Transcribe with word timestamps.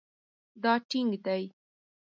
دا 0.63 0.73
ټینګ 0.89 1.11
دی 1.25 1.43